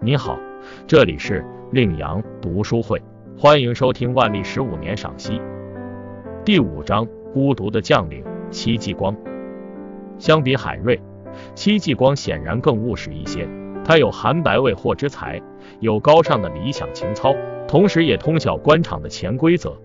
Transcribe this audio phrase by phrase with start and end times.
[0.00, 0.38] 你好，
[0.86, 3.02] 这里是令阳读书会，
[3.36, 5.42] 欢迎收听万历十五年赏析。
[6.44, 9.14] 第五章：孤独的将领戚继光。
[10.16, 11.00] 相比海瑞，
[11.56, 13.48] 戚继光显然更务实一些。
[13.84, 15.42] 他有韩白未获之才，
[15.80, 17.34] 有高尚的理想情操，
[17.66, 19.76] 同时也通晓官场的潜规则。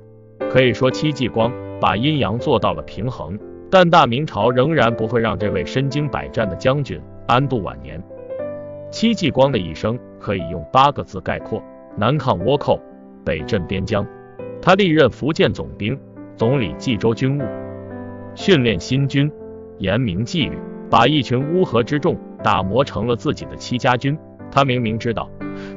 [0.48, 1.52] 可以说，戚继光
[1.82, 3.38] 把阴阳做到了平衡。
[3.72, 8.00] 但大明朝仍然不会让这位身经百战的将军安度晚年。
[8.94, 11.60] 戚继光的一生可以用八个字概括：
[11.98, 12.80] 南抗倭寇，
[13.26, 14.06] 北镇边疆。
[14.62, 16.00] 他历任福建总兵、
[16.36, 17.44] 总理冀州军务，
[18.36, 19.32] 训练新军，
[19.80, 20.56] 严明纪律，
[20.92, 24.16] 把一群乌合之众打磨成了自己的戚家军。
[24.52, 25.28] 他明明知道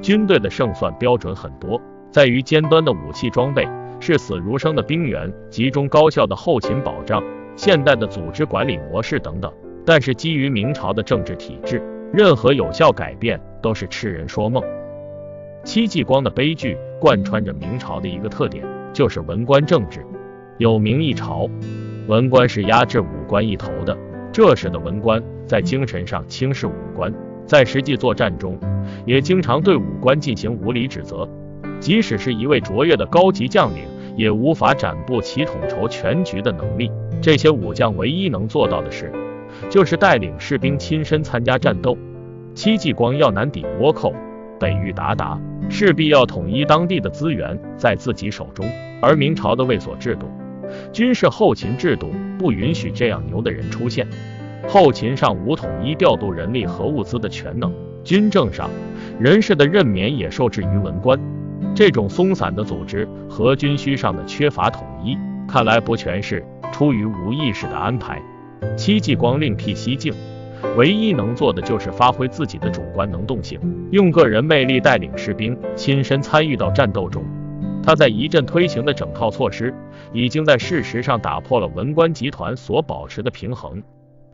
[0.03, 1.81] 军队的胜算标准很多，
[2.11, 3.67] 在于尖端的武器装备，
[3.99, 7.25] 视死如生的兵员，集中高效的后勤保障，
[7.57, 9.51] 现代的组织管理模式等等。
[9.87, 11.83] 但是基于明朝的政治体制。
[12.13, 14.63] 任何有效改变都是痴人说梦。
[15.65, 20.05] 戚继光的悲剧贯穿着明朝的一个特点，就是文官政治。
[20.59, 21.51] 有明一朝，
[22.07, 23.97] 文官是压制武官一头的。
[24.33, 27.13] 这时的文官在精神上轻视武官，
[27.47, 28.59] 在实际作战中
[29.05, 31.29] 也经常对武官进行无理指责。
[31.81, 33.83] 即使是一位卓越的高级将领，
[34.17, 36.91] 也无法展布其统筹全局的能力。
[37.21, 39.13] 这些武将唯一能做到的是。
[39.71, 41.97] 就是带领士兵亲身参加战斗。
[42.55, 44.15] 戚继光要南抵倭寇，
[44.59, 48.67] 北御鞑靼，势必要统一当地的资源在自己手中。
[49.03, 50.27] 而明朝的卫所制度、
[50.93, 54.07] 军事后勤制度不允许这样牛的人出现。
[54.67, 58.71] 后勤上无统一调度人力和物资的全能，军政上
[59.21, 61.21] 人事的任免也受制于文官。
[61.75, 68.21] 这种松散的组织和军需上的缺乏统一，看来不全是出于无意识的安排。
[68.77, 70.13] 戚继光另辟蹊径，
[70.77, 77.25] 唯一能做的就是发挥自己的主观能动性，用个人魅力带领士兵亲身参与到战斗中。
[77.83, 79.73] 他在一阵推行的整套措施，
[80.13, 83.83] 已经在事实上打破了文官集团所保持的平衡。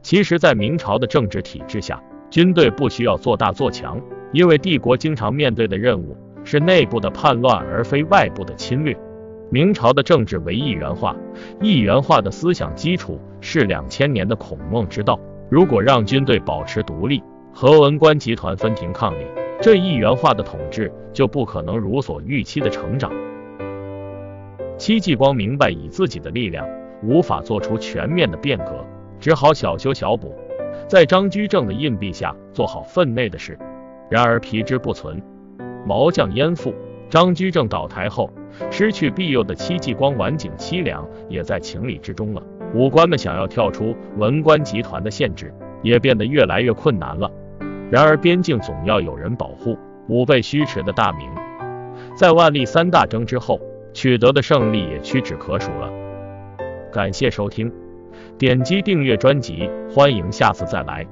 [0.01, 4.01] 其实，在明朝的政治体制下，军队不需要做大做强，
[4.33, 8.97] 因为帝国经常面对的任务是内部的叛乱，而非外部的侵略。
[9.53, 11.15] 明朝的政治为一元化，
[11.61, 15.21] 一元化的思想基础是两千年的孔孟之道。
[15.51, 19.27] 如果让军队保持独立，和文官集团分庭抗礼，
[19.61, 23.13] 这一元化的统治就不可能如所预期的成长。
[24.79, 26.67] 戚继光明白以自己的力量
[27.03, 28.83] 无法做出全面的变革，
[29.21, 30.35] 只好小修小补，
[30.89, 33.59] 在张居正的硬币下做好分内的事。
[34.09, 35.23] 然而皮之不存，
[35.87, 36.75] 毛将焉附？
[37.11, 38.31] 张居正倒台后。
[38.71, 42.43] 失去庇佑的戚继光，晚景凄凉，也在情理之中了。
[42.75, 45.53] 武官们想要跳出文官集团的限制，
[45.83, 47.31] 也变得越来越困难了。
[47.91, 49.77] 然而边境总要有人保护，
[50.09, 51.29] 武备虚持的大明，
[52.17, 53.61] 在万历三大征之后
[53.93, 55.91] 取得的胜利也屈指可数了。
[56.91, 57.71] 感谢收听，
[58.39, 61.07] 点击订阅专辑，欢迎下次再来。